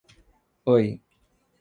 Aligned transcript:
Oi. 0.73 0.85